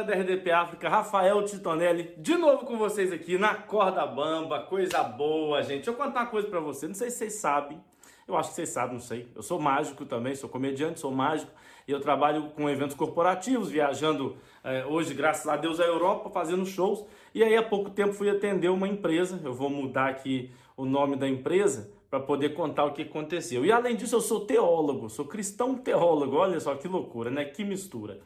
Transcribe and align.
galera 0.00 0.04
da 0.04 0.14
RDP 0.14 0.50
África, 0.50 0.88
Rafael 0.88 1.44
Titonelli, 1.44 2.14
de 2.16 2.36
novo 2.36 2.64
com 2.64 2.76
vocês 2.76 3.12
aqui 3.12 3.38
na 3.38 3.54
Corda 3.54 4.06
Bamba, 4.06 4.60
coisa 4.60 5.02
boa, 5.02 5.62
gente. 5.62 5.76
Deixa 5.76 5.90
eu 5.90 5.94
contar 5.94 6.20
uma 6.20 6.26
coisa 6.26 6.48
para 6.48 6.60
vocês, 6.60 6.88
não 6.88 6.94
sei 6.94 7.10
se 7.10 7.18
vocês 7.18 7.34
sabem, 7.34 7.80
eu 8.26 8.36
acho 8.36 8.50
que 8.50 8.54
vocês 8.54 8.68
sabem, 8.68 8.94
não 8.94 9.00
sei. 9.00 9.28
Eu 9.34 9.42
sou 9.42 9.60
mágico 9.60 10.04
também, 10.04 10.34
sou 10.34 10.48
comediante, 10.48 11.00
sou 11.00 11.10
mágico 11.10 11.50
e 11.86 11.92
eu 11.92 12.00
trabalho 12.00 12.50
com 12.50 12.68
eventos 12.68 12.96
corporativos, 12.96 13.70
viajando 13.70 14.36
é, 14.62 14.84
hoje, 14.86 15.14
graças 15.14 15.46
a 15.48 15.56
Deus, 15.56 15.80
à 15.80 15.84
Europa, 15.84 16.30
fazendo 16.30 16.64
shows. 16.64 17.04
E 17.34 17.42
aí, 17.42 17.56
há 17.56 17.62
pouco 17.62 17.90
tempo, 17.90 18.12
fui 18.12 18.30
atender 18.30 18.68
uma 18.68 18.88
empresa, 18.88 19.40
eu 19.44 19.52
vou 19.52 19.68
mudar 19.68 20.08
aqui 20.08 20.50
o 20.76 20.84
nome 20.84 21.16
da 21.16 21.28
empresa 21.28 21.92
para 22.08 22.20
poder 22.20 22.54
contar 22.54 22.84
o 22.84 22.92
que 22.92 23.02
aconteceu. 23.02 23.64
E 23.64 23.72
além 23.72 23.96
disso, 23.96 24.16
eu 24.16 24.20
sou 24.20 24.46
teólogo, 24.46 25.08
sou 25.08 25.24
cristão 25.24 25.76
teólogo, 25.76 26.36
olha 26.36 26.58
só 26.58 26.74
que 26.74 26.88
loucura, 26.88 27.30
né? 27.30 27.44
Que 27.44 27.64
mistura. 27.64 28.20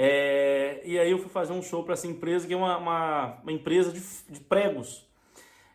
É, 0.00 0.80
e 0.84 0.96
aí 0.96 1.10
eu 1.10 1.18
fui 1.18 1.28
fazer 1.28 1.52
um 1.52 1.60
show 1.60 1.82
para 1.82 1.94
essa 1.94 2.06
empresa, 2.06 2.46
que 2.46 2.54
é 2.54 2.56
uma, 2.56 2.76
uma, 2.76 3.40
uma 3.42 3.50
empresa 3.50 3.90
de, 3.90 4.00
de, 4.32 4.38
pregos. 4.38 5.04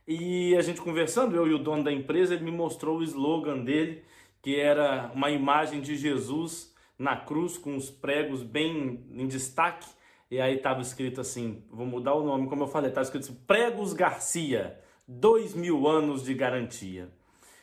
E 0.07 0.55
a 0.55 0.61
gente 0.61 0.79
conversando, 0.79 1.35
eu 1.35 1.45
e 1.45 1.53
o 1.53 1.59
dono 1.59 1.83
da 1.83 1.91
empresa, 1.91 2.33
ele 2.33 2.45
me 2.45 2.51
mostrou 2.51 2.99
o 2.99 3.03
slogan 3.03 3.65
dele, 3.65 4.01
que 4.41 4.57
era 4.57 5.11
uma 5.13 5.29
imagem 5.29 5.81
de 5.81 5.97
Jesus 5.97 6.73
na 6.97 7.17
cruz, 7.17 7.57
com 7.57 7.75
os 7.75 7.91
pregos 7.91 8.41
bem 8.43 9.05
em 9.11 9.27
destaque. 9.27 9.89
E 10.31 10.39
aí 10.39 10.55
estava 10.55 10.79
escrito 10.79 11.19
assim, 11.19 11.61
vou 11.69 11.85
mudar 11.85 12.13
o 12.13 12.23
nome, 12.23 12.47
como 12.47 12.63
eu 12.63 12.67
falei, 12.67 12.87
estava 12.87 13.03
escrito 13.03 13.25
assim, 13.25 13.43
Pregos 13.45 13.91
Garcia, 13.91 14.79
dois 15.05 15.53
mil 15.53 15.85
anos 15.85 16.23
de 16.23 16.33
garantia. 16.33 17.09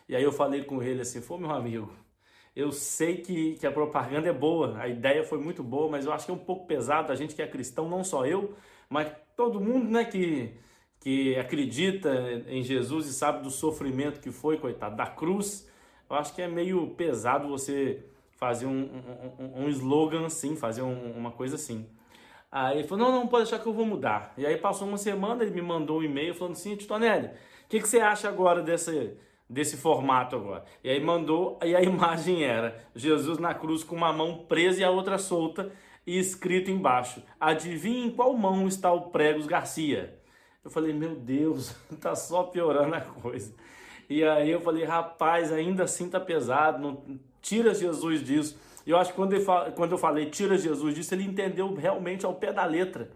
E 0.06 0.14
aí 0.14 0.22
eu 0.22 0.30
falei 0.30 0.62
com 0.64 0.82
ele 0.82 1.00
assim, 1.00 1.22
foi 1.22 1.38
meu 1.38 1.52
amigo, 1.52 1.90
eu 2.54 2.72
sei 2.72 3.18
que, 3.18 3.54
que 3.54 3.66
a 3.66 3.72
propaganda 3.72 4.28
é 4.28 4.32
boa, 4.32 4.78
a 4.78 4.88
ideia 4.88 5.22
foi 5.22 5.38
muito 5.38 5.62
boa, 5.62 5.90
mas 5.90 6.04
eu 6.04 6.12
acho 6.12 6.26
que 6.26 6.30
é 6.30 6.34
um 6.34 6.38
pouco 6.38 6.66
pesado 6.66 7.12
a 7.12 7.14
gente 7.14 7.34
que 7.34 7.42
é 7.42 7.46
cristão, 7.46 7.88
não 7.88 8.02
só 8.02 8.26
eu, 8.26 8.54
mas 8.88 9.12
todo 9.36 9.60
mundo 9.60 9.88
né, 9.88 10.04
que, 10.04 10.52
que 11.00 11.36
acredita 11.36 12.10
em 12.48 12.62
Jesus 12.62 13.06
e 13.06 13.12
sabe 13.12 13.42
do 13.42 13.50
sofrimento 13.50 14.20
que 14.20 14.30
foi, 14.30 14.58
coitado, 14.58 14.96
da 14.96 15.06
cruz. 15.06 15.70
Eu 16.08 16.16
acho 16.16 16.34
que 16.34 16.42
é 16.42 16.48
meio 16.48 16.88
pesado 16.88 17.48
você 17.48 18.04
fazer 18.32 18.66
um, 18.66 18.90
um, 19.38 19.64
um 19.64 19.68
slogan 19.68 20.26
assim, 20.26 20.56
fazer 20.56 20.82
um, 20.82 21.12
uma 21.12 21.30
coisa 21.30 21.54
assim. 21.54 21.86
Aí 22.50 22.78
ele 22.78 22.88
falou, 22.88 23.06
não, 23.06 23.20
não, 23.20 23.28
pode 23.28 23.44
deixar 23.44 23.62
que 23.62 23.68
eu 23.68 23.72
vou 23.72 23.86
mudar. 23.86 24.34
E 24.36 24.44
aí 24.44 24.56
passou 24.56 24.88
uma 24.88 24.98
semana, 24.98 25.44
ele 25.44 25.52
me 25.54 25.62
mandou 25.62 26.00
um 26.00 26.02
e-mail 26.02 26.34
falando 26.34 26.54
assim, 26.54 26.74
Titonelli, 26.74 27.28
o 27.28 27.68
que, 27.68 27.80
que 27.80 27.88
você 27.88 28.00
acha 28.00 28.28
agora 28.28 28.60
dessa 28.60 28.92
desse 29.50 29.76
formato 29.76 30.36
agora. 30.36 30.64
E 30.84 30.88
aí 30.88 31.02
mandou, 31.02 31.58
e 31.64 31.74
a 31.74 31.82
imagem 31.82 32.44
era 32.44 32.78
Jesus 32.94 33.38
na 33.38 33.52
cruz 33.52 33.82
com 33.82 33.96
uma 33.96 34.12
mão 34.12 34.44
presa 34.48 34.80
e 34.80 34.84
a 34.84 34.90
outra 34.90 35.18
solta 35.18 35.72
e 36.06 36.16
escrito 36.16 36.70
embaixo: 36.70 37.20
Adivinhe 37.38 38.06
em 38.06 38.10
qual 38.10 38.32
mão 38.34 38.68
está 38.68 38.92
o 38.92 39.10
Pregos 39.10 39.46
Garcia? 39.46 40.16
Eu 40.64 40.70
falei: 40.70 40.92
Meu 40.92 41.16
Deus, 41.16 41.74
tá 42.00 42.14
só 42.14 42.44
piorando 42.44 42.94
a 42.94 43.00
coisa. 43.00 43.52
E 44.08 44.24
aí 44.24 44.50
eu 44.50 44.60
falei: 44.60 44.84
Rapaz, 44.84 45.52
ainda 45.52 45.82
assim 45.82 46.08
tá 46.08 46.20
pesado, 46.20 46.78
não 46.78 47.20
tira 47.42 47.74
Jesus 47.74 48.22
disso. 48.22 48.56
Eu 48.86 48.96
acho 48.96 49.10
que 49.10 49.16
quando, 49.16 49.34
ele, 49.34 49.44
quando 49.76 49.92
eu 49.92 49.98
falei 49.98 50.30
tira 50.30 50.56
Jesus 50.56 50.94
disso, 50.94 51.12
ele 51.12 51.24
entendeu 51.24 51.74
realmente 51.74 52.24
ao 52.24 52.34
pé 52.34 52.52
da 52.52 52.64
letra. 52.64 53.10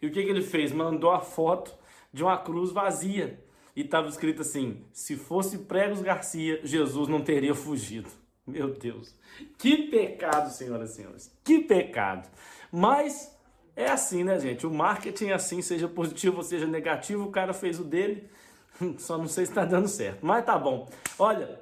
E 0.00 0.06
o 0.06 0.12
que, 0.12 0.22
que 0.22 0.30
ele 0.30 0.42
fez? 0.42 0.70
Mandou 0.70 1.10
a 1.10 1.20
foto 1.20 1.74
de 2.12 2.22
uma 2.22 2.38
cruz 2.38 2.70
vazia 2.70 3.38
e 3.78 3.82
estava 3.82 4.08
escrito 4.08 4.42
assim: 4.42 4.82
se 4.92 5.14
fosse 5.14 5.58
Pregos 5.58 6.02
Garcia, 6.02 6.60
Jesus 6.64 7.06
não 7.06 7.20
teria 7.20 7.54
fugido. 7.54 8.10
Meu 8.44 8.74
Deus, 8.74 9.14
que 9.56 9.88
pecado, 9.88 10.50
senhoras 10.50 10.90
e 10.90 10.94
senhores, 10.94 11.38
que 11.44 11.60
pecado. 11.60 12.28
Mas 12.72 13.32
é 13.76 13.88
assim, 13.88 14.24
né, 14.24 14.40
gente? 14.40 14.66
O 14.66 14.70
marketing 14.74 15.26
é 15.26 15.34
assim, 15.34 15.62
seja 15.62 15.86
positivo 15.86 16.38
ou 16.38 16.42
seja 16.42 16.66
negativo, 16.66 17.26
o 17.26 17.30
cara 17.30 17.52
fez 17.52 17.78
o 17.78 17.84
dele, 17.84 18.28
só 18.98 19.16
não 19.16 19.28
sei 19.28 19.44
se 19.44 19.52
está 19.52 19.64
dando 19.64 19.86
certo, 19.86 20.26
mas 20.26 20.44
tá 20.44 20.58
bom. 20.58 20.88
Olha, 21.16 21.60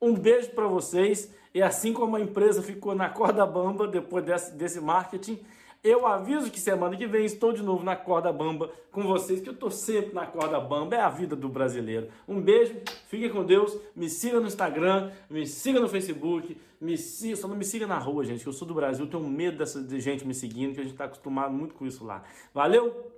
um 0.00 0.14
beijo 0.14 0.50
para 0.50 0.68
vocês. 0.68 1.34
E 1.52 1.60
assim 1.62 1.92
como 1.92 2.14
a 2.14 2.20
empresa 2.20 2.62
ficou 2.62 2.94
na 2.94 3.08
corda 3.08 3.44
bamba 3.44 3.88
depois 3.88 4.24
desse, 4.24 4.54
desse 4.54 4.78
marketing, 4.78 5.42
eu 5.88 6.06
aviso 6.06 6.50
que 6.50 6.58
semana 6.58 6.96
que 6.96 7.06
vem 7.06 7.24
estou 7.24 7.52
de 7.52 7.62
novo 7.62 7.84
na 7.84 7.94
corda 7.94 8.32
bamba 8.32 8.70
com 8.90 9.02
vocês, 9.02 9.40
que 9.40 9.48
eu 9.48 9.52
estou 9.52 9.70
sempre 9.70 10.14
na 10.14 10.26
corda 10.26 10.58
bamba, 10.58 10.96
é 10.96 11.00
a 11.00 11.08
vida 11.08 11.36
do 11.36 11.48
brasileiro. 11.48 12.08
Um 12.26 12.40
beijo, 12.40 12.74
fiquem 13.08 13.30
com 13.30 13.44
Deus, 13.44 13.76
me 13.94 14.08
siga 14.08 14.40
no 14.40 14.46
Instagram, 14.46 15.10
me 15.28 15.46
siga 15.46 15.78
no 15.78 15.88
Facebook, 15.88 16.56
me 16.80 16.96
siga, 16.96 17.36
só 17.36 17.46
não 17.48 17.56
me 17.56 17.64
siga 17.64 17.86
na 17.86 17.98
rua, 17.98 18.24
gente, 18.24 18.42
que 18.42 18.48
eu 18.48 18.52
sou 18.52 18.66
do 18.66 18.74
Brasil, 18.74 19.06
tenho 19.06 19.22
medo 19.28 19.58
dessa 19.58 19.82
de 19.82 20.00
gente 20.00 20.26
me 20.26 20.34
seguindo, 20.34 20.74
que 20.74 20.80
a 20.80 20.82
gente 20.82 20.92
está 20.92 21.04
acostumado 21.04 21.52
muito 21.52 21.74
com 21.74 21.86
isso 21.86 22.04
lá. 22.04 22.22
Valeu, 22.52 23.12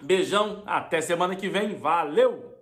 beijão, 0.00 0.62
até 0.66 1.00
semana 1.00 1.36
que 1.36 1.48
vem, 1.48 1.74
valeu! 1.76 2.58